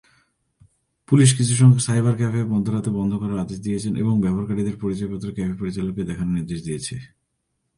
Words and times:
Police 1.09 1.29
কিছুসংখ্যক 1.37 1.81
cyber 1.87 2.15
cafe 2.17 2.41
মধ্যরাতে 2.53 2.89
বন্ধ 2.99 3.11
করার 3.21 3.41
আদেশ 3.43 3.59
দিয়েছে 3.65 3.87
এবং 4.03 4.13
ব্যবহারকারীদের 4.23 4.75
পরিচয়পত্র 4.83 5.27
ক্যাফে 5.35 5.55
পরিচালককে 5.61 6.03
দেখানোর 6.09 6.35
নির্দেশ 6.37 6.59
দিয়েছে। 6.67 6.95